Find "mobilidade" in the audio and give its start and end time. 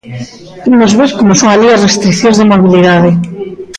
2.51-3.11